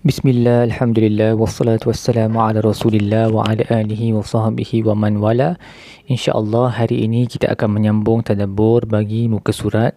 Bismillah, 0.00 0.64
Alhamdulillah, 0.64 1.36
wassalatu 1.36 1.92
wassalamu 1.92 2.40
ala 2.40 2.64
rasulillah 2.64 3.28
wa 3.28 3.44
ala 3.44 3.60
alihi 3.68 4.16
wa 4.16 4.24
sahbihi 4.24 4.80
wa 4.88 4.96
man 4.96 5.20
wala. 5.20 5.60
InsyaAllah 6.08 6.72
hari 6.72 7.04
ini 7.04 7.28
kita 7.28 7.52
akan 7.52 7.76
menyambung 7.76 8.24
tadabur 8.24 8.88
bagi 8.88 9.28
muka 9.28 9.52
surat 9.52 9.92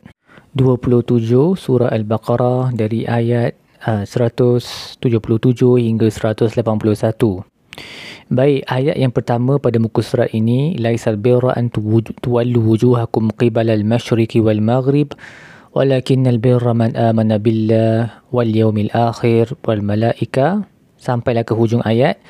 27 0.60 1.56
surah 1.56 1.88
Al-Baqarah 1.88 2.76
dari 2.76 3.08
ayat 3.08 3.56
uh, 3.88 4.04
177 4.04 5.08
hingga 5.80 6.12
181 6.12 6.52
Baik, 8.28 8.60
ayat 8.68 8.96
yang 9.00 9.16
pertama 9.16 9.56
pada 9.56 9.80
muka 9.80 10.04
surat 10.04 10.28
ini 10.36 10.76
Laisal 10.84 11.16
birra 11.16 11.56
an 11.56 11.72
tuwallu 11.72 12.60
wujuhakum 12.60 13.32
qibala 13.40 13.72
al-mashriqi 13.72 14.44
wal-maghrib 14.44 15.16
Walakin 15.74 16.30
albirra 16.30 16.78
man 16.78 16.94
amana 16.94 17.42
billah 17.42 18.22
wal 18.30 18.46
yawmil 18.46 18.94
akhir 18.94 19.58
wal 19.66 19.82
malaika. 19.82 20.70
Sampailah 21.02 21.42
ke 21.42 21.58
hujung 21.58 21.82
ayat. 21.82 22.22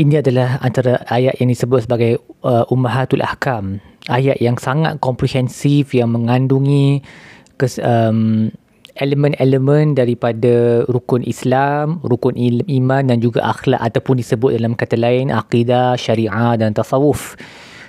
Ini 0.00 0.24
adalah 0.24 0.56
antara 0.64 1.04
ayat 1.12 1.36
yang 1.44 1.52
disebut 1.52 1.84
sebagai 1.84 2.24
uh, 2.40 2.64
Ummahatul 2.72 3.20
Ahkam. 3.20 3.84
Ayat 4.08 4.40
yang 4.40 4.56
sangat 4.56 4.96
komprehensif 4.96 5.92
yang 5.92 6.08
mengandungi 6.08 7.04
kes, 7.60 7.76
um, 7.84 8.48
elemen-elemen 8.96 9.92
daripada 9.92 10.80
rukun 10.88 11.20
Islam, 11.28 12.00
rukun 12.00 12.32
iman 12.64 13.02
dan 13.04 13.20
juga 13.20 13.44
akhlak 13.44 13.80
ataupun 13.92 14.24
disebut 14.24 14.56
dalam 14.56 14.72
kata 14.72 14.96
lain 14.96 15.28
akidah, 15.28 16.00
syariah 16.00 16.56
dan 16.56 16.72
tasawuf. 16.72 17.36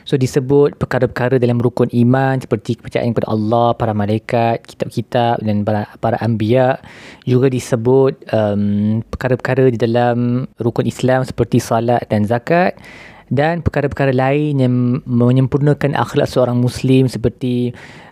So 0.03 0.17
disebut 0.17 0.77
perkara-perkara 0.81 1.37
dalam 1.37 1.61
rukun 1.61 1.89
iman 1.93 2.41
seperti 2.41 2.79
kepercayaan 2.79 3.13
kepada 3.13 3.29
Allah, 3.29 3.67
para 3.77 3.93
malaikat, 3.93 4.65
kitab-kitab 4.65 5.41
dan 5.45 5.61
para, 5.61 5.87
para 6.01 6.17
anbiya. 6.19 6.81
Juga 7.23 7.47
disebut 7.47 8.17
um, 8.33 8.99
perkara-perkara 9.13 9.69
di 9.69 9.79
dalam 9.79 10.49
rukun 10.57 10.89
Islam 10.89 11.25
seperti 11.25 11.61
salat 11.61 12.03
dan 12.09 12.25
zakat. 12.25 12.75
Dan 13.31 13.63
perkara-perkara 13.63 14.11
lain 14.11 14.59
yang 14.59 14.75
menyempurnakan 15.07 15.95
akhlak 15.95 16.27
seorang 16.27 16.59
Muslim 16.59 17.07
seperti 17.07 17.71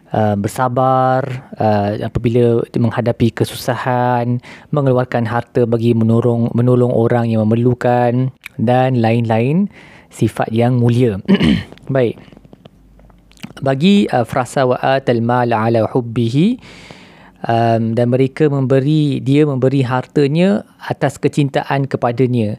Uh, 0.09 0.33
bersabar 0.33 1.21
uh, 1.61 1.93
apabila 2.02 2.65
menghadapi 2.73 3.29
kesusahan, 3.29 4.41
mengeluarkan 4.73 5.29
harta 5.29 5.69
bagi 5.69 5.93
menolong 5.93 6.49
menolong 6.57 6.89
orang 6.89 7.29
yang 7.29 7.45
memerlukan 7.45 8.33
dan 8.57 8.97
lain-lain 8.97 9.69
sifat 10.09 10.49
yang 10.49 10.81
mulia. 10.81 11.21
Baik. 11.93 12.17
Bagi 13.61 14.09
uh, 14.09 14.25
frasa 14.25 14.66
wa'atal 14.66 15.21
mal 15.21 15.53
ala 15.53 15.85
hubbihi 15.85 16.57
um, 17.45 17.94
dan 17.95 18.09
mereka 18.09 18.49
memberi 18.49 19.21
dia 19.23 19.45
memberi 19.45 19.85
hartanya 19.85 20.66
atas 20.89 21.21
kecintaan 21.21 21.88
kepadanya. 21.88 22.57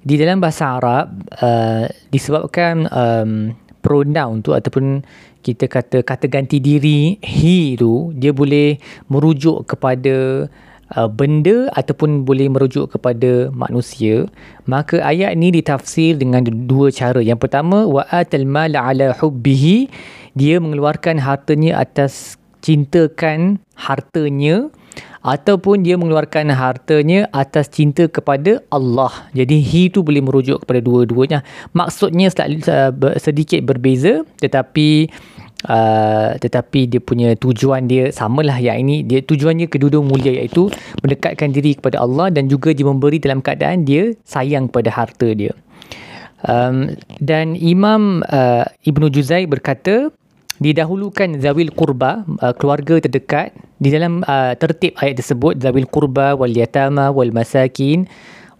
Di 0.00 0.16
dalam 0.16 0.40
bahasa 0.40 0.80
Arab 0.80 1.12
uh, 1.44 1.84
disebabkan 2.08 2.88
um, 2.88 3.52
pronoun 3.90 4.38
tu 4.46 4.54
ataupun 4.54 5.02
kita 5.42 5.66
kata 5.66 6.06
kata 6.06 6.30
ganti 6.30 6.62
diri 6.62 7.18
he 7.26 7.74
tu 7.74 8.14
dia 8.14 8.30
boleh 8.30 8.78
merujuk 9.10 9.66
kepada 9.66 10.46
uh, 10.94 11.10
benda 11.10 11.66
ataupun 11.74 12.22
boleh 12.22 12.46
merujuk 12.46 12.94
kepada 12.94 13.50
manusia 13.50 14.30
maka 14.70 15.02
ayat 15.02 15.34
ni 15.34 15.50
ditafsir 15.50 16.14
dengan 16.14 16.46
dua 16.46 16.94
cara. 16.94 17.18
Yang 17.18 17.50
pertama 17.50 17.82
wa 17.82 18.06
atal 18.14 18.46
mal 18.46 18.70
ala 18.78 19.10
hubbihi 19.18 19.90
dia 20.38 20.62
mengeluarkan 20.62 21.18
hartanya 21.18 21.82
atas 21.82 22.38
cintakan 22.62 23.58
hartanya 23.74 24.70
ataupun 25.20 25.84
dia 25.84 26.00
mengeluarkan 26.00 26.48
hartanya 26.52 27.28
atas 27.32 27.68
cinta 27.68 28.08
kepada 28.08 28.64
Allah. 28.72 29.12
Jadi 29.36 29.60
he 29.60 29.92
tu 29.92 30.00
boleh 30.00 30.24
merujuk 30.24 30.64
kepada 30.64 30.80
dua-duanya. 30.80 31.44
Maksudnya 31.76 32.32
sedikit 33.20 33.60
berbeza 33.64 34.24
tetapi 34.40 35.12
Uh, 35.60 36.40
tetapi 36.40 36.88
dia 36.88 37.04
punya 37.04 37.36
tujuan 37.36 37.84
dia 37.84 38.08
samalah 38.08 38.56
yang 38.56 38.80
ini 38.80 39.04
dia 39.04 39.20
tujuannya 39.20 39.68
kedua-dua 39.68 40.00
mulia 40.00 40.32
iaitu 40.32 40.72
mendekatkan 41.04 41.52
diri 41.52 41.76
kepada 41.76 42.00
Allah 42.00 42.32
dan 42.32 42.48
juga 42.48 42.72
dia 42.72 42.88
memberi 42.88 43.20
dalam 43.20 43.44
keadaan 43.44 43.84
dia 43.84 44.16
sayang 44.24 44.72
pada 44.72 44.88
harta 44.88 45.36
dia 45.36 45.52
um, 46.48 46.96
dan 47.20 47.60
Imam 47.60 48.24
uh, 48.32 48.64
Ibnu 48.88 49.12
Juzai 49.12 49.44
berkata 49.44 50.08
didahulukan 50.60 51.40
zawil 51.40 51.72
kurba 51.72 52.28
uh, 52.44 52.52
keluarga 52.52 53.00
terdekat 53.00 53.56
di 53.80 53.88
dalam 53.88 54.20
uh, 54.28 54.52
tertib 54.60 54.92
ayat 55.00 55.16
tersebut 55.16 55.56
zawil 55.56 55.88
kurba 55.88 56.36
wal 56.36 56.52
yatama 56.52 57.08
wal 57.08 57.32
masakin 57.32 58.04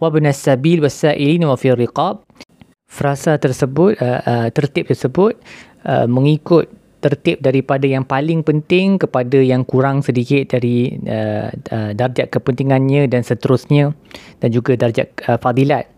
wa 0.00 0.08
ibnas 0.08 0.40
sabil 0.40 0.80
wasailin 0.80 1.44
wa 1.44 1.60
fi 1.60 1.76
riqab 1.76 2.24
frasa 2.88 3.36
tersebut 3.36 4.00
uh, 4.00 4.20
uh, 4.24 4.48
tertib 4.48 4.88
tersebut 4.88 5.36
uh, 5.84 6.08
mengikut 6.08 6.72
tertib 7.00 7.40
daripada 7.40 7.88
yang 7.88 8.04
paling 8.04 8.44
penting 8.44 9.00
kepada 9.00 9.40
yang 9.40 9.64
kurang 9.64 10.04
sedikit 10.04 10.56
dari 10.56 11.00
uh, 11.08 11.48
uh, 11.52 11.90
darjat 11.96 12.28
kepentingannya 12.28 13.08
dan 13.08 13.24
seterusnya 13.24 13.96
dan 14.40 14.48
juga 14.52 14.76
darjat 14.76 15.08
uh, 15.24 15.40
fadilat. 15.40 15.88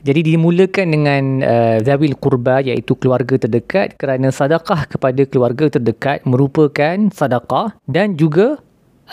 Jadi 0.00 0.32
dimulakan 0.32 0.86
dengan 0.88 1.22
uh, 1.44 1.76
zawil 1.84 2.16
kurba 2.16 2.64
iaitu 2.64 2.96
keluarga 2.96 3.36
terdekat 3.36 4.00
kerana 4.00 4.32
sedekah 4.32 4.88
kepada 4.88 5.22
keluarga 5.28 5.68
terdekat 5.68 6.24
merupakan 6.24 6.96
sedekah 7.12 7.76
dan 7.84 8.16
juga 8.16 8.56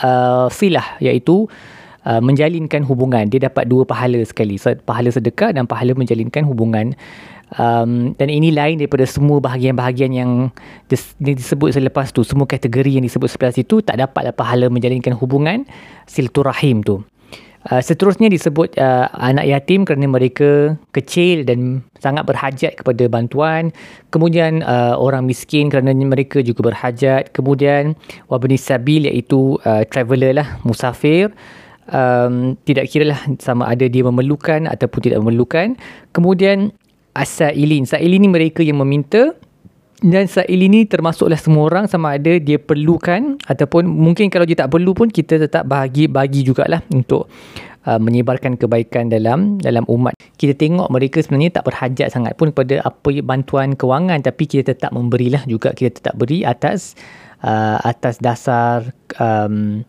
uh, 0.00 0.48
silah 0.48 0.96
iaitu 1.04 1.44
uh, 2.08 2.20
menjalinkan 2.24 2.88
hubungan. 2.88 3.28
Dia 3.28 3.52
dapat 3.52 3.68
dua 3.68 3.84
pahala 3.84 4.16
sekali, 4.24 4.56
pahala 4.80 5.12
sedekah 5.12 5.52
dan 5.52 5.68
pahala 5.68 5.92
menjalinkan 5.92 6.48
hubungan. 6.48 6.96
Um, 7.56 8.12
dan 8.20 8.28
ini 8.28 8.52
lain 8.52 8.76
daripada 8.76 9.08
semua 9.08 9.40
bahagian-bahagian 9.40 10.12
yang 10.12 10.52
dis, 10.88 11.16
disebut 11.16 11.76
selepas 11.76 12.12
tu. 12.12 12.20
Semua 12.20 12.44
kategori 12.44 13.00
yang 13.00 13.04
disebut 13.04 13.28
selepas 13.28 13.56
itu 13.60 13.80
tak 13.84 14.00
dapat 14.00 14.32
pahala 14.36 14.68
menjalinkan 14.68 15.16
hubungan 15.16 15.64
silaturahim 16.04 16.80
tu 16.84 17.04
Uh, 17.68 17.84
seterusnya 17.84 18.32
disebut 18.32 18.80
uh, 18.80 19.12
anak 19.12 19.44
yatim 19.44 19.84
kerana 19.84 20.08
mereka 20.08 20.80
kecil 20.96 21.44
dan 21.44 21.84
sangat 22.00 22.24
berhajat 22.24 22.80
kepada 22.80 23.04
bantuan. 23.12 23.76
Kemudian 24.08 24.64
uh, 24.64 24.96
orang 24.96 25.28
miskin 25.28 25.68
kerana 25.68 25.92
mereka 25.92 26.40
juga 26.40 26.72
berhajat. 26.72 27.28
Kemudian 27.36 27.92
wabni 28.32 28.56
sabil 28.56 29.04
iaitu 29.12 29.60
uh, 29.68 29.84
traveller 29.84 30.40
lah, 30.40 30.48
musafir. 30.64 31.28
Um, 31.88 32.56
tidak 32.64 32.88
kira 32.88 33.16
lah 33.16 33.20
sama 33.40 33.68
ada 33.68 33.84
dia 33.84 34.00
memerlukan 34.00 34.64
ataupun 34.64 35.00
tidak 35.04 35.20
memerlukan. 35.20 35.76
Kemudian 36.16 36.72
as-sa'ilin. 37.12 37.84
Sa'ilin 37.84 38.24
ni 38.24 38.32
mereka 38.32 38.64
yang 38.64 38.80
meminta 38.80 39.36
dan 39.98 40.30
sa'ilin 40.30 40.70
ni 40.70 40.80
termasuklah 40.86 41.38
semua 41.38 41.66
orang 41.66 41.90
sama 41.90 42.14
ada 42.14 42.38
dia 42.38 42.54
perlukan 42.54 43.34
ataupun 43.50 43.82
mungkin 43.82 44.30
kalau 44.30 44.46
dia 44.46 44.54
tak 44.54 44.70
perlu 44.70 44.94
pun 44.94 45.10
kita 45.10 45.42
tetap 45.42 45.66
bahagi 45.66 46.06
bagi 46.06 46.46
jugalah 46.46 46.86
untuk 46.94 47.26
uh, 47.82 47.98
menyebarkan 47.98 48.54
kebaikan 48.54 49.10
dalam 49.10 49.58
dalam 49.58 49.82
umat. 49.90 50.14
Kita 50.38 50.54
tengok 50.54 50.86
mereka 50.94 51.18
sebenarnya 51.18 51.58
tak 51.58 51.66
berhajat 51.66 52.14
sangat 52.14 52.38
pun 52.38 52.54
kepada 52.54 52.86
apa 52.86 53.10
bantuan 53.26 53.74
kewangan 53.74 54.22
tapi 54.22 54.46
kita 54.46 54.70
tetap 54.70 54.94
memberilah 54.94 55.42
juga 55.50 55.74
kita 55.74 55.98
tetap 55.98 56.14
beri 56.14 56.46
atas 56.46 56.94
uh, 57.42 57.82
atas 57.82 58.22
dasar 58.22 58.94
um, 59.18 59.82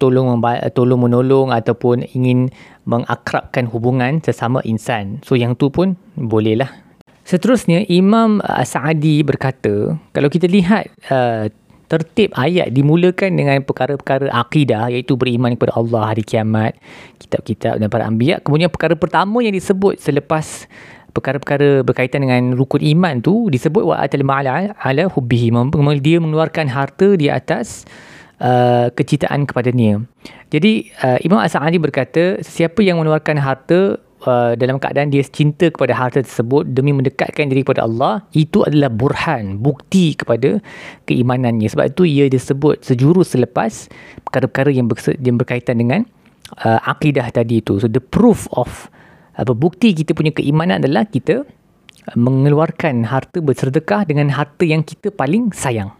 tolong 0.00 0.40
tolong 0.72 1.00
menolong 1.04 1.52
ataupun 1.52 2.08
ingin 2.16 2.48
mengakrabkan 2.88 3.68
hubungan 3.68 4.24
sesama 4.24 4.64
insan. 4.64 5.20
So 5.20 5.36
yang 5.36 5.52
tu 5.52 5.68
pun 5.68 6.00
bolehlah. 6.16 6.89
Seterusnya 7.30 7.86
Imam 7.86 8.42
Sa'adi 8.42 9.22
berkata, 9.22 9.94
kalau 10.10 10.26
kita 10.26 10.50
lihat 10.50 10.90
uh, 11.14 11.46
tertib 11.86 12.34
ayat 12.34 12.74
dimulakan 12.74 13.38
dengan 13.38 13.62
perkara-perkara 13.62 14.34
akidah 14.34 14.90
iaitu 14.90 15.14
beriman 15.14 15.54
kepada 15.54 15.78
Allah 15.78 16.10
hari 16.10 16.26
kiamat, 16.26 16.74
kitab-kitab 17.22 17.78
dan 17.78 17.86
para 17.86 18.10
anbiya. 18.10 18.42
Kemudian 18.42 18.66
perkara 18.66 18.98
pertama 18.98 19.46
yang 19.46 19.54
disebut 19.54 20.02
selepas 20.02 20.66
perkara-perkara 21.14 21.86
berkaitan 21.86 22.26
dengan 22.26 22.58
rukun 22.58 22.82
iman 22.98 23.22
tu 23.22 23.46
disebut 23.46 23.86
wa 23.86 24.02
atal 24.02 24.26
ma'ala 24.26 24.74
ala 24.82 25.06
hubbihi. 25.06 25.54
Dia 26.02 26.18
mengeluarkan 26.18 26.66
harta 26.66 27.14
di 27.14 27.30
atas 27.30 27.86
uh, 28.42 28.90
kecintaan 28.90 29.46
kepadanya. 29.46 30.02
Jadi 30.50 30.90
uh, 31.06 31.22
Imam 31.22 31.38
As-Sa'adi 31.38 31.78
berkata 31.78 32.42
siapa 32.42 32.82
yang 32.82 32.98
mengeluarkan 32.98 33.38
harta 33.38 34.02
uh, 34.26 34.52
dalam 34.56 34.76
keadaan 34.76 35.08
dia 35.12 35.24
cinta 35.24 35.68
kepada 35.72 35.96
harta 35.96 36.20
tersebut 36.20 36.68
demi 36.72 36.92
mendekatkan 36.92 37.48
diri 37.48 37.64
kepada 37.64 37.84
Allah 37.86 38.24
itu 38.36 38.64
adalah 38.64 38.92
burhan 38.92 39.60
bukti 39.60 40.16
kepada 40.16 40.60
keimanannya. 41.08 41.68
Sebab 41.68 41.96
itu 41.96 42.02
ia 42.08 42.26
disebut 42.28 42.84
sejurus 42.84 43.36
selepas 43.36 43.88
perkara-perkara 44.28 44.70
yang, 44.72 44.88
ber- 44.88 45.20
yang 45.20 45.36
berkaitan 45.40 45.80
dengan 45.80 46.00
uh, 46.64 46.80
akidah 46.84 47.28
tadi 47.32 47.60
itu. 47.64 47.80
So 47.80 47.88
the 47.88 48.02
proof 48.02 48.50
of 48.56 48.88
apa 49.38 49.56
bukti 49.56 49.96
kita 49.96 50.12
punya 50.12 50.34
keimanan 50.34 50.84
adalah 50.84 51.08
kita 51.08 51.48
mengeluarkan 52.16 53.06
harta 53.06 53.38
bersedekah 53.40 54.08
dengan 54.08 54.32
harta 54.32 54.64
yang 54.66 54.82
kita 54.84 55.12
paling 55.12 55.52
sayang. 55.54 55.94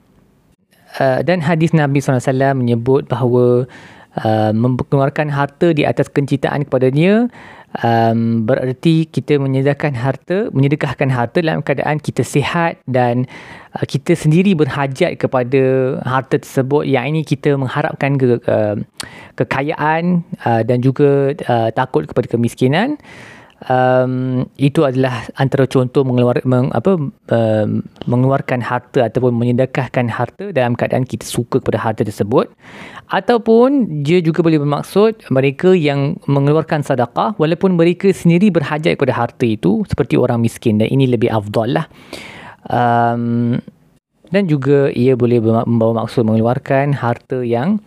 Uh, 0.99 1.23
dan 1.23 1.39
hadis 1.39 1.71
Nabi 1.71 2.03
SAW 2.03 2.27
menyebut 2.59 3.07
bahawa 3.07 3.71
uh, 4.19 4.51
mengeluarkan 4.51 5.31
harta 5.31 5.71
di 5.71 5.87
atas 5.87 6.11
kecintaan 6.11 6.67
kepadanya 6.67 7.31
um, 7.79 8.43
bererti 8.47 9.07
kita 9.07 9.39
menyedekahkan 9.39 9.95
harta 9.95 10.51
menyedekahkan 10.51 11.09
harta 11.11 11.39
dalam 11.39 11.63
keadaan 11.63 12.03
kita 12.03 12.27
sihat 12.27 12.83
dan 12.91 13.31
uh, 13.79 13.87
kita 13.87 14.19
sendiri 14.19 14.59
berhajat 14.59 15.15
kepada 15.21 15.97
harta 16.03 16.37
tersebut. 16.41 16.87
Yang 16.87 17.05
ini 17.15 17.21
kita 17.23 17.55
mengharapkan 17.55 18.19
ke, 18.19 18.43
uh, 18.43 18.77
kekayaan 19.39 20.27
uh, 20.43 20.63
dan 20.67 20.83
juga 20.83 21.35
uh, 21.47 21.71
takut 21.71 22.07
kepada 22.11 22.27
kemiskinan 22.27 22.99
um, 23.69 24.47
itu 24.57 24.87
adalah 24.87 25.29
antara 25.37 25.69
contoh 25.69 26.07
mengeluar, 26.07 26.41
meng, 26.49 26.73
apa, 26.73 26.97
um, 27.03 27.69
mengeluarkan 28.09 28.65
harta 28.65 29.11
ataupun 29.11 29.37
menyedekahkan 29.37 30.09
harta 30.09 30.55
dalam 30.55 30.73
keadaan 30.79 31.05
kita 31.05 31.27
suka 31.27 31.61
kepada 31.61 31.77
harta 31.77 32.07
tersebut. 32.07 32.49
Ataupun 33.11 34.01
dia 34.07 34.23
juga 34.23 34.41
boleh 34.41 34.62
bermaksud 34.62 35.29
mereka 35.35 35.75
yang 35.75 36.17
mengeluarkan 36.31 36.87
sedekah 36.87 37.35
walaupun 37.37 37.75
mereka 37.75 38.09
sendiri 38.15 38.49
berhajat 38.55 38.97
kepada 38.97 39.12
harta 39.12 39.45
itu 39.45 39.83
seperti 39.91 40.15
orang 40.15 40.41
miskin 40.41 40.79
dan 40.79 40.89
ini 40.89 41.11
lebih 41.11 41.29
afdal 41.29 41.69
lah. 41.69 41.87
Um, 42.71 43.59
dan 44.31 44.47
juga 44.47 44.95
ia 44.95 45.19
boleh 45.19 45.43
membawa 45.43 46.07
maksud 46.07 46.23
mengeluarkan 46.23 46.95
harta 46.95 47.43
yang 47.43 47.83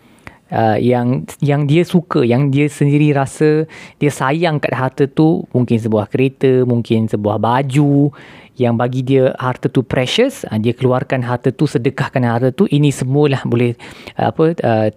uh, 0.53 0.77
yang 0.77 1.25
yang 1.41 1.65
dia 1.65 1.81
suka, 1.81 2.21
yang 2.21 2.53
dia 2.53 2.69
sendiri 2.69 3.11
rasa 3.11 3.65
dia 3.97 4.13
sayang 4.13 4.61
kat 4.61 4.77
harta 4.77 5.09
tu, 5.09 5.43
mungkin 5.51 5.81
sebuah 5.81 6.13
kereta, 6.13 6.63
mungkin 6.69 7.09
sebuah 7.09 7.41
baju 7.41 8.13
yang 8.55 8.77
bagi 8.77 9.01
dia 9.01 9.33
harta 9.41 9.65
tu 9.67 9.81
precious, 9.81 10.45
uh, 10.45 10.61
dia 10.61 10.77
keluarkan 10.77 11.25
harta 11.25 11.49
tu, 11.49 11.65
sedekahkan 11.65 12.21
harta 12.21 12.49
tu, 12.53 12.69
ini 12.69 12.93
semualah 12.93 13.41
boleh 13.49 13.73
uh, 14.21 14.29
apa 14.29 14.43
uh, 14.61 14.89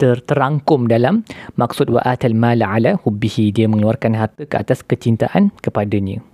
ter, 0.00 0.16
terangkum 0.24 0.88
dalam 0.88 1.26
maksud 1.58 1.92
wa 1.92 2.00
atal 2.06 2.34
mala 2.34 2.70
ala 2.70 2.96
hubbihi 3.02 3.52
dia 3.52 3.68
mengeluarkan 3.68 4.16
harta 4.16 4.42
ke 4.48 4.56
atas 4.56 4.80
kecintaan 4.80 5.52
kepadanya. 5.60 6.24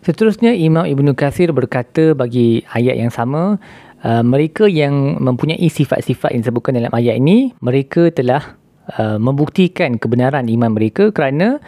Seterusnya 0.00 0.56
Imam 0.56 0.88
Ibnu 0.88 1.12
Kathir 1.12 1.52
berkata 1.52 2.16
bagi 2.16 2.64
ayat 2.72 2.96
yang 2.96 3.12
sama 3.12 3.60
Uh, 4.06 4.22
mereka 4.22 4.70
yang 4.70 5.18
mempunyai 5.18 5.66
sifat-sifat 5.66 6.30
yang 6.30 6.46
disebutkan 6.46 6.78
dalam 6.78 6.94
ayat 6.94 7.18
ini, 7.18 7.50
mereka 7.58 8.06
telah 8.14 8.54
uh, 8.94 9.18
membuktikan 9.18 9.98
kebenaran 9.98 10.46
iman 10.46 10.70
mereka 10.78 11.10
kerana 11.10 11.58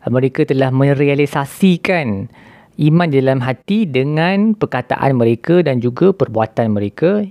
uh, 0.00 0.08
mereka 0.08 0.48
telah 0.48 0.72
merealisasikan 0.72 2.32
iman 2.80 3.08
di 3.12 3.20
dalam 3.20 3.44
hati 3.44 3.84
dengan 3.84 4.56
perkataan 4.56 5.20
mereka 5.20 5.60
dan 5.60 5.84
juga 5.84 6.16
perbuatan 6.16 6.72
mereka. 6.72 7.28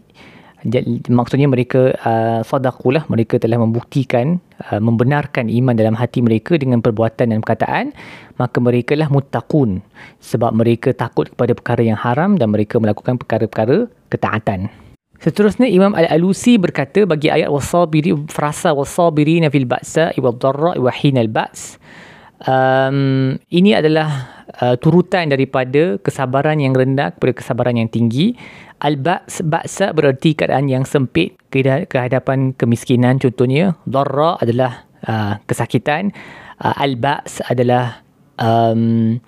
Maksudnya 1.10 1.50
mereka 1.50 1.98
uh, 2.06 2.46
sadakulah, 2.46 3.10
mereka 3.10 3.42
telah 3.42 3.58
membuktikan, 3.58 4.38
uh, 4.70 4.78
membenarkan 4.78 5.50
iman 5.50 5.74
dalam 5.74 5.98
hati 5.98 6.22
mereka 6.22 6.62
dengan 6.62 6.86
perbuatan 6.86 7.34
dan 7.34 7.42
perkataan, 7.42 7.98
maka 8.38 8.62
mereka 8.62 8.94
lah 8.94 9.10
mutakun 9.10 9.82
sebab 10.22 10.54
mereka 10.54 10.94
takut 10.94 11.34
kepada 11.34 11.58
perkara 11.58 11.82
yang 11.82 11.98
haram 11.98 12.38
dan 12.38 12.54
mereka 12.54 12.78
melakukan 12.78 13.18
perkara-perkara 13.18 13.90
ketaatan. 14.12 14.68
Seterusnya 15.22 15.70
Imam 15.70 15.94
Al-Alusi 15.94 16.58
berkata 16.58 17.06
bagi 17.06 17.30
ayat 17.30 17.48
wasabiri 17.48 18.18
frasa 18.28 18.74
wasabirina 18.74 19.54
fil 19.54 19.70
ba'sa 19.70 20.12
wal 20.18 20.36
dharra 20.36 20.74
wa 20.76 20.90
hinal 20.90 21.30
ba's 21.30 21.78
um, 22.48 23.38
ini 23.54 23.72
adalah 23.78 24.42
uh, 24.62 24.76
turutan 24.78 25.30
daripada 25.30 26.02
kesabaran 26.02 26.58
yang 26.58 26.74
rendah 26.74 27.14
kepada 27.14 27.34
kesabaran 27.38 27.78
yang 27.78 27.90
tinggi. 27.92 28.34
Al-ba's 28.82 29.46
ba'sa 29.46 29.94
bererti 29.94 30.34
keadaan 30.34 30.66
yang 30.66 30.90
sempit 30.90 31.38
kehadapan 31.54 32.58
kemiskinan. 32.58 33.22
Contohnya 33.22 33.78
dharra 33.86 34.42
adalah 34.42 34.90
uh, 35.06 35.38
kesakitan. 35.46 36.10
Uh, 36.58 36.74
al-ba's 36.82 37.46
adalah 37.46 38.02
um, 38.42 39.22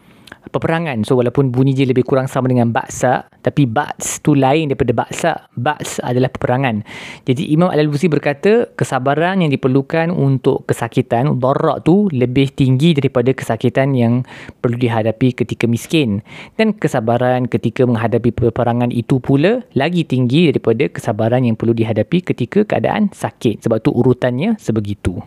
peperangan. 0.51 1.05
So 1.07 1.15
walaupun 1.19 1.53
bunyi 1.53 1.77
dia 1.77 1.87
lebih 1.87 2.03
kurang 2.03 2.27
sama 2.27 2.49
dengan 2.51 2.73
baksa, 2.73 3.27
tapi 3.43 3.67
bats 3.69 4.19
tu 4.19 4.35
lain 4.35 4.71
daripada 4.71 4.91
baksa. 4.95 5.31
Bats 5.55 6.03
adalah 6.03 6.31
peperangan. 6.31 6.83
Jadi 7.23 7.51
Imam 7.53 7.71
Al-Busi 7.71 8.11
berkata 8.11 8.67
kesabaran 8.73 9.43
yang 9.43 9.51
diperlukan 9.53 10.11
untuk 10.11 10.67
kesakitan, 10.67 11.39
darrak 11.39 11.87
tu 11.87 12.11
lebih 12.11 12.51
tinggi 12.51 12.95
daripada 12.97 13.31
kesakitan 13.31 13.95
yang 13.95 14.23
perlu 14.59 14.75
dihadapi 14.75 15.35
ketika 15.35 15.69
miskin. 15.69 16.25
Dan 16.59 16.75
kesabaran 16.75 17.47
ketika 17.47 17.87
menghadapi 17.87 18.33
peperangan 18.33 18.91
itu 18.91 19.19
pula 19.23 19.63
lagi 19.77 20.03
tinggi 20.03 20.51
daripada 20.51 20.89
kesabaran 20.89 21.43
yang 21.47 21.55
perlu 21.55 21.75
dihadapi 21.75 22.23
ketika 22.23 22.65
keadaan 22.67 23.11
sakit. 23.11 23.63
Sebab 23.63 23.83
tu 23.83 23.91
urutannya 23.93 24.55
sebegitu. 24.59 25.21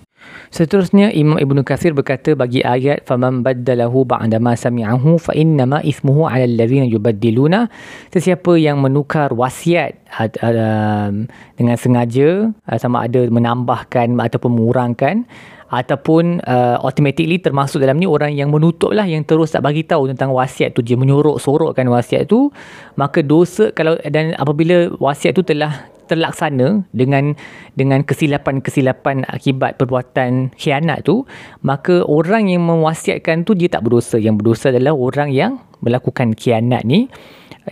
Seterusnya 0.50 1.12
Imam 1.12 1.36
Ibn 1.36 1.60
Kathir 1.66 1.92
berkata 1.92 2.32
bagi 2.32 2.62
ayat 2.62 3.04
faman 3.04 3.42
baddalahu 3.42 4.06
ba'da 4.06 4.38
ma 4.38 4.54
sami'ahu 4.56 5.18
fa 5.20 5.34
innama 5.36 5.82
ismuhu 5.82 6.24
'ala 6.24 6.46
alladhina 6.46 6.86
yubaddiluna. 6.88 7.68
Sesiapa 8.14 8.56
yang 8.56 8.80
menukar 8.80 9.34
wasiat 9.34 10.00
uh, 10.16 11.10
dengan 11.58 11.76
sengaja 11.76 12.50
uh, 12.52 12.78
sama 12.78 13.04
ada 13.04 13.26
menambahkan 13.28 14.16
ataupun 14.16 14.50
mengurangkan 14.56 15.28
ataupun 15.66 16.46
uh, 16.46 16.78
automatically 16.78 17.42
termasuk 17.42 17.82
dalam 17.82 17.98
ni 17.98 18.06
orang 18.06 18.30
yang 18.30 18.54
menutup 18.54 18.94
lah 18.94 19.02
yang 19.02 19.26
terus 19.26 19.50
tak 19.50 19.66
bagi 19.66 19.82
tahu 19.82 20.06
tentang 20.06 20.30
wasiat 20.30 20.78
tu 20.78 20.80
dia 20.82 20.94
menyorok 20.94 21.42
sorokkan 21.42 21.90
wasiat 21.90 22.30
tu 22.30 22.54
maka 22.94 23.18
dosa 23.26 23.74
kalau 23.74 23.98
dan 24.06 24.30
apabila 24.38 24.94
wasiat 25.02 25.34
tu 25.34 25.42
telah 25.42 25.90
terlaksana 26.06 26.86
dengan 26.94 27.34
dengan 27.74 28.06
kesilapan-kesilapan 28.06 29.26
akibat 29.28 29.76
perbuatan 29.76 30.54
khianat 30.56 31.04
tu 31.04 31.26
maka 31.66 32.06
orang 32.06 32.48
yang 32.48 32.64
mewasiatkan 32.64 33.44
tu 33.44 33.52
dia 33.52 33.68
tak 33.68 33.84
berdosa 33.84 34.16
yang 34.16 34.38
berdosa 34.38 34.70
adalah 34.70 34.94
orang 34.94 35.34
yang 35.34 35.60
melakukan 35.84 36.32
khianat 36.32 36.86
ni 36.86 37.10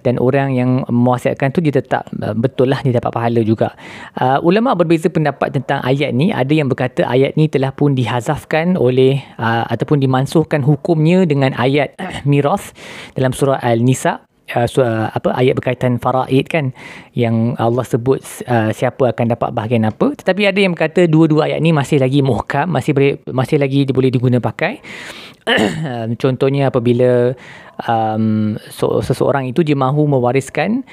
dan 0.02 0.19
orang 0.19 0.50
yang 0.58 0.82
mewasiatkan 0.90 1.54
tu 1.54 1.62
dia 1.62 1.70
tetap 1.70 2.10
betul 2.34 2.66
lah 2.66 2.82
dia 2.82 2.98
dapat 2.98 3.14
pahala 3.14 3.40
juga. 3.46 3.78
Uh, 4.19 4.42
ulama 4.42 4.75
berbeza 4.75 5.06
pendapat 5.06 5.54
tentang 5.54 5.78
ayat 5.86 6.10
ni. 6.10 6.34
Ada 6.34 6.50
yang 6.50 6.66
berkata 6.66 7.06
ayat 7.06 7.38
ni 7.38 7.46
telah 7.46 7.70
pun 7.70 7.94
dihazafkan 7.94 8.75
oleh 8.75 9.22
uh, 9.38 9.62
ataupun 9.70 10.02
dimansuhkan 10.02 10.66
hukumnya 10.66 11.22
dengan 11.28 11.54
ayat 11.54 11.94
miras 12.31 12.75
dalam 13.14 13.31
surah 13.31 13.62
Al-Nisa 13.62 14.26
uh, 14.52 14.67
so, 14.69 14.85
uh, 14.85 15.08
apa 15.08 15.32
ayat 15.32 15.56
berkaitan 15.56 15.96
faraid 15.96 16.46
kan 16.52 16.76
yang 17.17 17.56
Allah 17.56 17.85
sebut 17.87 18.20
uh, 18.44 18.70
siapa 18.76 19.17
akan 19.17 19.26
dapat 19.32 19.50
bahagian 19.56 19.88
apa. 19.88 20.12
Tetapi 20.12 20.43
ada 20.44 20.61
yang 20.61 20.76
berkata 20.76 21.08
dua-dua 21.08 21.49
ayat 21.49 21.64
ni 21.64 21.73
masih 21.73 22.02
lagi 22.02 22.20
muhkam 22.20 22.69
masih 22.69 22.93
boleh 22.93 23.12
masih 23.32 23.56
lagi 23.56 23.88
boleh 23.88 24.11
diguna 24.12 24.38
pakai. 24.43 24.85
Contohnya 26.23 26.73
apabila 26.73 27.36
um, 27.89 28.56
so, 28.72 29.01
seseorang 29.01 29.48
itu 29.48 29.60
dia 29.60 29.77
mahu 29.77 30.08
mewariskan 30.08 30.84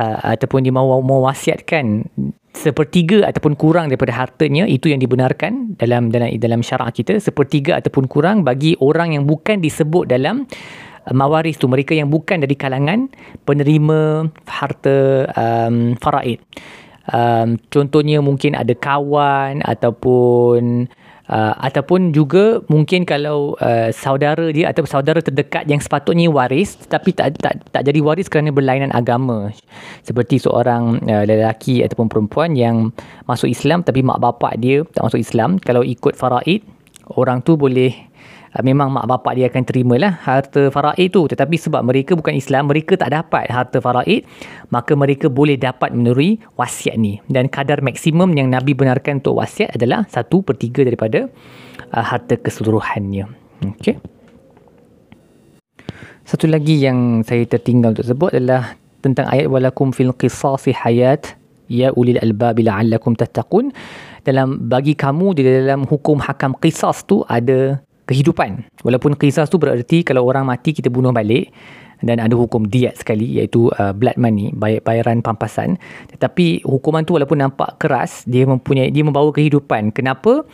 uh, 0.00 0.36
ataupun 0.36 0.64
dia 0.64 0.72
mahu 0.72 1.00
mewasiatkan 1.00 2.08
sepertiga 2.54 3.26
ataupun 3.26 3.58
kurang 3.58 3.90
daripada 3.90 4.14
hartanya 4.14 4.64
itu 4.70 4.86
yang 4.86 5.02
dibenarkan 5.02 5.74
dalam 5.74 6.14
dalam 6.14 6.30
dalam 6.38 6.62
syarak 6.62 6.94
kita 6.94 7.18
sepertiga 7.18 7.82
ataupun 7.82 8.06
kurang 8.06 8.46
bagi 8.46 8.78
orang 8.78 9.18
yang 9.18 9.26
bukan 9.26 9.58
disebut 9.58 10.06
dalam 10.06 10.46
mawaris 11.12 11.60
tu 11.60 11.68
mereka 11.68 11.92
yang 11.92 12.08
bukan 12.08 12.40
dari 12.40 12.56
kalangan 12.56 13.12
penerima 13.44 14.30
harta 14.48 15.28
um, 15.36 15.98
faraid. 16.00 16.40
Um, 17.04 17.60
contohnya 17.68 18.24
mungkin 18.24 18.56
ada 18.56 18.72
kawan 18.72 19.60
ataupun 19.60 20.88
uh, 21.28 21.54
ataupun 21.60 22.12
juga 22.12 22.64
mungkin 22.68 23.04
kalau 23.04 23.56
uh, 23.60 23.92
saudara 23.92 24.48
dia 24.52 24.72
atau 24.72 24.84
saudara 24.88 25.20
terdekat 25.20 25.68
yang 25.68 25.80
sepatutnya 25.80 26.28
waris 26.28 26.76
tetapi 26.80 27.10
tak 27.12 27.40
tak 27.40 27.60
tak 27.72 27.82
jadi 27.84 28.00
waris 28.00 28.28
kerana 28.28 28.52
berlainan 28.52 28.92
agama 28.92 29.52
seperti 30.04 30.40
seorang 30.40 31.04
uh, 31.04 31.24
lelaki 31.24 31.84
ataupun 31.84 32.08
perempuan 32.08 32.56
yang 32.56 32.92
masuk 33.28 33.52
Islam 33.52 33.84
tapi 33.84 34.00
mak 34.00 34.20
bapak 34.20 34.56
dia 34.60 34.84
tak 34.92 35.04
masuk 35.04 35.20
Islam 35.20 35.60
kalau 35.60 35.84
ikut 35.84 36.16
faraid 36.16 36.64
orang 37.16 37.44
tu 37.44 37.56
boleh 37.60 37.92
memang 38.62 38.94
mak 38.94 39.10
bapak 39.10 39.34
dia 39.34 39.50
akan 39.50 39.64
terima 39.66 39.98
lah 39.98 40.14
harta 40.22 40.70
faraid 40.70 41.10
tu. 41.10 41.26
Tetapi 41.26 41.56
sebab 41.58 41.82
mereka 41.82 42.14
bukan 42.14 42.38
Islam 42.38 42.70
mereka 42.70 42.94
tak 42.94 43.10
dapat 43.10 43.50
harta 43.50 43.82
faraid 43.82 44.22
maka 44.70 44.94
mereka 44.94 45.26
boleh 45.26 45.58
dapat 45.58 45.90
menerui 45.90 46.38
wasiat 46.54 46.94
ni. 46.94 47.18
Dan 47.26 47.50
kadar 47.50 47.82
maksimum 47.82 48.30
yang 48.38 48.52
Nabi 48.52 48.76
benarkan 48.76 49.18
untuk 49.18 49.42
wasiat 49.42 49.74
adalah 49.74 50.06
satu 50.06 50.46
per 50.46 50.54
3 50.54 50.86
daripada 50.86 51.26
uh, 51.90 52.04
harta 52.04 52.38
keseluruhannya. 52.38 53.26
Okay. 53.64 53.96
satu 56.24 56.48
lagi 56.48 56.80
yang 56.80 57.24
saya 57.24 57.48
tertinggal 57.48 57.96
untuk 57.96 58.08
sebut 58.08 58.30
adalah 58.32 58.76
tentang 59.04 59.28
ayat 59.28 59.48
walakum 59.48 59.92
fil 59.92 60.12
qisasi 60.16 60.72
hayat 60.72 61.36
ya 61.68 61.92
ulil 61.96 62.20
albab 62.20 62.60
la'allakum 62.60 63.16
tattaqun. 63.16 63.72
Dalam 64.24 64.72
bagi 64.72 64.96
kamu 64.96 65.36
di 65.36 65.42
dalam 65.44 65.84
hukum 65.84 66.16
hakam 66.16 66.56
qisas 66.56 67.04
tu 67.04 67.20
ada 67.28 67.83
kehidupan. 68.04 68.68
Walaupun 68.84 69.16
kisah 69.16 69.48
tu 69.48 69.56
bererti 69.56 70.04
kalau 70.04 70.24
orang 70.24 70.44
mati 70.48 70.72
kita 70.76 70.88
bunuh 70.92 71.12
balik. 71.12 71.50
dan 72.04 72.20
ada 72.20 72.36
hukum 72.36 72.68
diat 72.68 73.00
sekali 73.00 73.40
iaitu 73.40 73.72
uh, 73.80 73.96
blood 73.96 74.20
money 74.20 74.52
bayaran 74.84 75.24
pampasan 75.24 75.80
tetapi 76.12 76.60
hukuman 76.68 77.00
tu 77.08 77.16
walaupun 77.16 77.40
nampak 77.40 77.80
keras 77.80 78.28
dia 78.28 78.44
mempunyai 78.44 78.92
dia 78.92 79.00
membawa 79.00 79.32
kehidupan 79.32 79.88
kenapa 79.94 80.44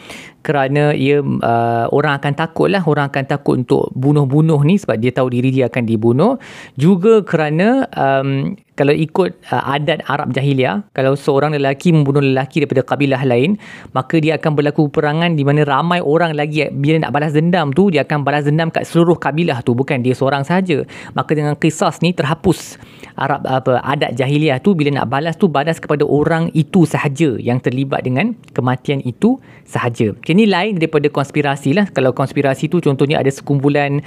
kerana 0.40 0.96
ia 0.96 1.20
uh, 1.20 1.86
orang 1.92 2.16
akan 2.16 2.32
takut 2.32 2.68
lah 2.72 2.80
orang 2.84 3.12
akan 3.12 3.24
takut 3.28 3.60
untuk 3.60 3.92
bunuh-bunuh 3.92 4.60
ni 4.64 4.80
sebab 4.80 4.96
dia 4.96 5.12
tahu 5.12 5.28
diri 5.28 5.52
dia 5.52 5.68
akan 5.68 5.84
dibunuh. 5.84 6.40
Juga 6.76 7.20
kerana 7.20 7.84
um, 7.92 8.56
kalau 8.80 8.96
ikut 8.96 9.36
uh, 9.52 9.76
adat 9.76 10.00
Arab 10.08 10.32
jahiliah 10.32 10.80
kalau 10.96 11.12
seorang 11.12 11.52
lelaki 11.52 11.92
membunuh 11.92 12.24
lelaki 12.24 12.64
daripada 12.64 12.80
kabilah 12.80 13.20
lain 13.28 13.60
maka 13.92 14.16
dia 14.16 14.40
akan 14.40 14.56
berlaku 14.56 14.88
perangan 14.88 15.36
di 15.36 15.44
mana 15.44 15.68
ramai 15.68 16.00
orang 16.00 16.32
lagi 16.32 16.64
bila 16.72 17.04
nak 17.04 17.12
balas 17.12 17.36
dendam 17.36 17.76
tu 17.76 17.92
dia 17.92 18.08
akan 18.08 18.24
balas 18.24 18.48
dendam 18.48 18.72
kat 18.72 18.88
seluruh 18.88 19.20
kabilah 19.20 19.60
tu 19.60 19.76
bukan 19.76 20.00
dia 20.00 20.16
seorang 20.16 20.48
saja 20.48 20.80
maka 21.12 21.36
dengan 21.36 21.52
kisah 21.60 21.92
ni 22.00 22.16
terhapus 22.16 22.80
Arab 23.20 23.44
apa 23.44 23.84
adat 23.84 24.16
jahiliah 24.16 24.56
tu 24.64 24.72
bila 24.72 25.04
nak 25.04 25.12
balas 25.12 25.36
tu 25.36 25.52
balas 25.52 25.76
kepada 25.76 26.08
orang 26.08 26.48
itu 26.56 26.88
sahaja 26.88 27.36
yang 27.36 27.60
terlibat 27.60 28.00
dengan 28.00 28.32
kematian 28.56 29.04
itu 29.04 29.36
sahaja 29.68 30.16
ini 30.30 30.46
lain 30.46 30.78
daripada 30.78 31.10
konspirasi 31.10 31.74
lah. 31.74 31.90
Kalau 31.90 32.14
konspirasi 32.14 32.70
tu 32.70 32.78
contohnya 32.78 33.18
ada 33.18 33.28
sekumpulan 33.28 34.00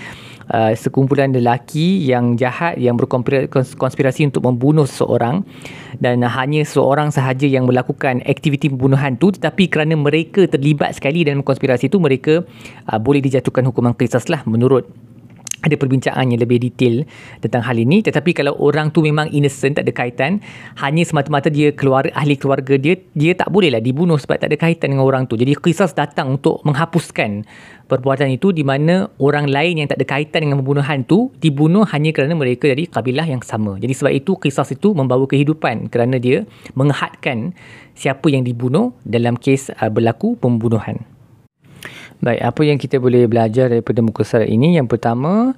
uh, 0.52 0.72
sekumpulan 0.76 1.32
lelaki 1.32 2.04
yang 2.04 2.36
jahat 2.36 2.76
yang 2.82 3.00
berkonspirasi 3.00 4.28
untuk 4.28 4.44
membunuh 4.44 4.88
seseorang 4.90 5.46
dan 6.02 6.26
hanya 6.26 6.66
seorang 6.68 7.14
sahaja 7.14 7.48
yang 7.48 7.70
melakukan 7.70 8.20
aktiviti 8.26 8.68
pembunuhan 8.68 9.16
tu 9.16 9.32
tetapi 9.32 9.70
kerana 9.70 9.94
mereka 9.96 10.50
terlibat 10.50 10.98
sekali 10.98 11.24
dalam 11.24 11.46
konspirasi 11.46 11.88
tu 11.88 12.02
mereka 12.02 12.44
uh, 12.90 13.00
boleh 13.00 13.24
dijatuhkan 13.24 13.64
hukuman 13.70 13.96
kisas 13.96 14.28
lah 14.28 14.42
menurut 14.50 14.90
ada 15.64 15.76
perbincangan 15.80 16.28
yang 16.28 16.42
lebih 16.44 16.60
detail 16.60 17.08
tentang 17.40 17.64
hal 17.64 17.80
ini. 17.80 18.04
Tetapi 18.04 18.36
kalau 18.36 18.54
orang 18.60 18.92
tu 18.92 19.00
memang 19.02 19.32
innocent 19.32 19.80
tak 19.80 19.88
ada 19.88 19.94
kaitan 19.96 20.44
hanya 20.84 21.04
semata-mata 21.08 21.48
dia 21.48 21.72
keluar 21.72 22.06
ahli 22.14 22.36
keluarga 22.36 22.76
dia 22.76 23.00
dia 23.16 23.32
tak 23.34 23.50
bolehlah 23.50 23.80
dibunuh 23.80 24.20
sebab 24.20 24.44
tak 24.44 24.52
ada 24.52 24.58
kaitan 24.60 24.94
dengan 24.94 25.08
orang 25.08 25.24
tu. 25.26 25.40
Jadi 25.40 25.56
kisah 25.56 25.90
datang 25.96 26.36
untuk 26.36 26.60
menghapuskan 26.68 27.48
perbuatan 27.88 28.36
itu 28.36 28.52
di 28.52 28.68
mana 28.68 29.08
orang 29.24 29.48
lain 29.48 29.84
yang 29.84 29.88
tak 29.88 30.04
ada 30.04 30.08
kaitan 30.08 30.50
dengan 30.50 30.60
pembunuhan 30.60 31.08
tu 31.08 31.32
dibunuh 31.40 31.88
hanya 31.90 32.12
kerana 32.12 32.36
mereka 32.36 32.68
dari 32.68 32.86
kabilah 32.86 33.26
yang 33.26 33.40
sama. 33.42 33.80
Jadi 33.80 33.94
sebab 33.96 34.12
itu 34.12 34.36
kisah 34.36 34.68
itu 34.68 34.92
membawa 34.92 35.24
kehidupan 35.24 35.88
kerana 35.88 36.20
dia 36.20 36.44
menghadkan 36.76 37.56
siapa 37.94 38.28
yang 38.28 38.44
dibunuh 38.44 38.92
dalam 39.06 39.38
kes 39.40 39.72
uh, 39.72 39.90
berlaku 39.94 40.36
pembunuhan 40.36 41.06
Baik, 42.24 42.40
apa 42.40 42.62
yang 42.64 42.80
kita 42.80 43.04
boleh 43.04 43.28
belajar 43.28 43.68
daripada 43.68 44.00
muka 44.00 44.24
surat 44.24 44.48
ini? 44.48 44.80
Yang 44.80 44.96
pertama, 44.96 45.52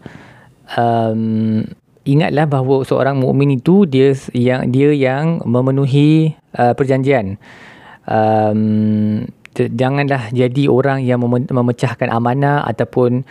um, 0.74 1.62
ingatlah 2.10 2.50
bahawa 2.50 2.82
seorang 2.82 3.22
mukmin 3.22 3.54
itu 3.54 3.86
dia 3.86 4.18
yang 4.34 4.74
dia 4.74 4.90
yang 4.90 5.46
memenuhi 5.46 6.34
uh, 6.58 6.74
perjanjian. 6.74 7.38
Um, 8.10 9.30
janganlah 9.54 10.34
jadi 10.34 10.66
orang 10.66 11.06
yang 11.06 11.22
memecahkan 11.26 12.10
amanah 12.10 12.66
ataupun 12.66 13.22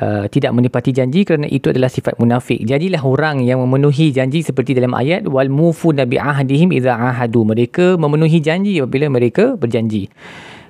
uh, 0.00 0.24
tidak 0.32 0.56
menepati 0.56 0.96
janji 0.96 1.28
kerana 1.28 1.44
itu 1.44 1.68
adalah 1.68 1.92
sifat 1.92 2.16
munafik. 2.16 2.64
Jadilah 2.64 3.04
orang 3.04 3.44
yang 3.44 3.60
memenuhi 3.60 4.16
janji 4.16 4.40
seperti 4.40 4.72
dalam 4.72 4.96
ayat 4.96 5.28
wal 5.28 5.52
mufu 5.52 5.92
nabi 5.92 6.16
ahdihim 6.16 6.72
idza 6.72 6.96
ahadu. 6.96 7.44
Mereka 7.44 8.00
memenuhi 8.00 8.40
janji 8.40 8.80
apabila 8.80 9.12
mereka 9.12 9.60
berjanji. 9.60 10.08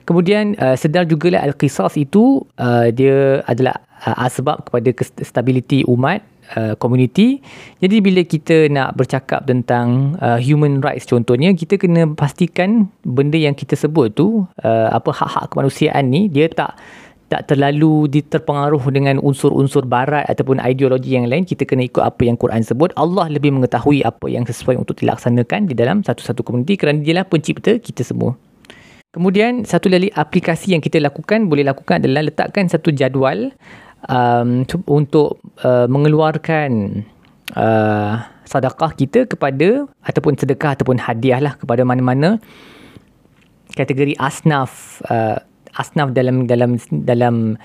Kemudian 0.08 0.56
uh, 0.56 0.72
sedar 0.72 1.04
jugalah 1.04 1.44
al-qisas 1.44 1.92
itu 2.00 2.40
uh, 2.56 2.88
dia 2.88 3.44
adalah 3.44 3.76
uh, 4.08 4.24
asbab 4.24 4.64
kepada 4.64 4.88
stability 5.20 5.84
umat 5.84 6.24
uh, 6.56 6.72
community. 6.80 7.44
Jadi 7.84 8.00
bila 8.00 8.24
kita 8.24 8.72
nak 8.72 8.96
bercakap 8.96 9.44
tentang 9.44 10.16
uh, 10.24 10.40
human 10.40 10.80
rights 10.80 11.04
contohnya 11.04 11.52
kita 11.52 11.76
kena 11.76 12.08
pastikan 12.16 12.88
benda 13.04 13.36
yang 13.36 13.52
kita 13.52 13.76
sebut 13.76 14.16
tu 14.16 14.48
uh, 14.64 14.88
apa 14.96 15.12
hak-hak 15.12 15.52
kemanusiaan 15.52 16.08
ni 16.08 16.32
dia 16.32 16.48
tak 16.48 16.80
tak 17.28 17.44
terlalu 17.44 18.08
diterpengaruh 18.08 18.80
dengan 18.88 19.20
unsur-unsur 19.20 19.84
barat 19.84 20.24
ataupun 20.32 20.64
ideologi 20.64 21.12
yang 21.12 21.28
lain. 21.28 21.44
Kita 21.44 21.68
kena 21.68 21.84
ikut 21.84 22.00
apa 22.00 22.24
yang 22.24 22.40
Quran 22.40 22.64
sebut. 22.64 22.96
Allah 22.96 23.28
lebih 23.28 23.52
mengetahui 23.52 24.00
apa 24.00 24.32
yang 24.32 24.48
sesuai 24.48 24.80
untuk 24.80 24.96
dilaksanakan 25.04 25.68
di 25.68 25.76
dalam 25.76 26.00
satu-satu 26.00 26.40
komuniti 26.40 26.80
kerana 26.80 27.04
dialah 27.04 27.28
pencipta 27.28 27.76
kita 27.76 28.00
semua 28.00 28.48
Kemudian 29.08 29.64
satu 29.64 29.88
lagi 29.88 30.12
aplikasi 30.12 30.76
yang 30.76 30.84
kita 30.84 31.00
lakukan 31.00 31.48
boleh 31.48 31.64
lakukan 31.64 32.04
adalah 32.04 32.28
letakkan 32.28 32.68
satu 32.68 32.92
jadual 32.92 33.56
um, 34.04 34.68
untuk 34.84 35.40
uh, 35.64 35.88
mengeluarkan 35.88 37.02
uh, 37.56 38.20
sedekah 38.44 38.92
kita 38.92 39.24
kepada 39.24 39.88
ataupun 40.04 40.36
sedekah 40.36 40.76
ataupun 40.76 41.00
hadiah 41.00 41.40
lah 41.40 41.56
kepada 41.56 41.88
mana-mana. 41.88 42.36
Kategori 43.72 44.12
asnaf 44.20 45.00
uh, 45.08 45.40
asnaf 45.72 46.12
dalam 46.12 46.44
dalam 46.44 46.76
dalam 46.92 47.56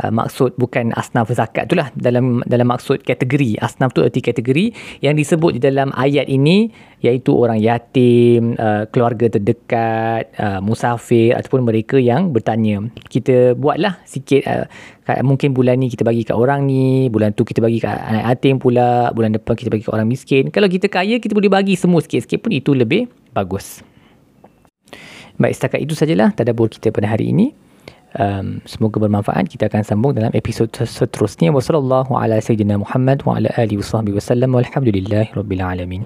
Uh, 0.00 0.08
maksud 0.08 0.56
bukan 0.56 0.96
asnaf 0.96 1.28
zakat 1.28 1.68
itulah 1.68 1.92
dalam 1.92 2.40
dalam 2.48 2.72
maksud 2.72 3.04
kategori 3.04 3.60
asnaf 3.60 3.92
tu 3.92 4.00
erti 4.00 4.24
kategori 4.24 4.72
yang 5.04 5.12
disebut 5.12 5.56
di 5.56 5.60
dalam 5.60 5.92
ayat 5.92 6.24
ini 6.24 6.72
iaitu 7.04 7.36
orang 7.36 7.60
yatim 7.60 8.56
uh, 8.56 8.88
keluarga 8.88 9.28
terdekat 9.28 10.32
uh, 10.40 10.64
musafir 10.64 11.36
ataupun 11.36 11.68
mereka 11.68 12.00
yang 12.00 12.32
bertanya. 12.32 12.80
Kita 13.12 13.52
buatlah 13.52 14.00
sikit 14.08 14.40
uh, 14.48 14.64
mungkin 15.20 15.52
bulan 15.52 15.76
ni 15.76 15.92
kita 15.92 16.00
bagi 16.00 16.24
kat 16.24 16.36
orang 16.38 16.64
ni 16.64 17.12
bulan 17.12 17.36
tu 17.36 17.44
kita 17.44 17.60
bagi 17.60 17.84
kat 17.84 18.00
anak 18.00 18.24
yatim 18.32 18.56
pula 18.56 19.12
bulan 19.12 19.36
depan 19.36 19.52
kita 19.52 19.68
bagi 19.68 19.84
kat 19.84 19.92
orang 19.92 20.08
miskin. 20.08 20.48
Kalau 20.48 20.68
kita 20.72 20.88
kaya 20.88 21.20
kita 21.20 21.36
boleh 21.36 21.52
bagi 21.52 21.76
semua 21.76 22.00
sikit-sikit 22.00 22.40
pun 22.40 22.56
itu 22.56 22.72
lebih 22.72 23.04
bagus. 23.36 23.84
Baik 25.36 25.60
setakat 25.60 25.80
itu 25.84 25.92
sajalah 25.92 26.32
tadabbur 26.32 26.72
kita 26.72 26.88
pada 26.88 27.04
hari 27.12 27.36
ini 27.36 27.52
um, 28.18 28.58
semoga 28.64 28.98
bermanfaat. 28.98 29.46
Kita 29.46 29.70
akan 29.70 29.82
sambung 29.86 30.12
dalam 30.16 30.32
episod 30.34 30.66
seterusnya. 30.72 31.54
Wasallallahu 31.54 32.16
ala 32.16 32.40
sayyidina 32.40 32.80
muhammad 32.80 33.22
wa 33.22 33.38
ala 33.38 33.52
alihi 33.54 33.78
wasallam 33.82 34.50
walhamdulillahi 34.56 35.36
rabbil 35.36 35.62
alamin 35.62 36.02